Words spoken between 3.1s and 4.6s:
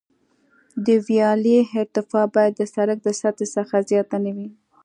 سطحې څخه زیاته نه وي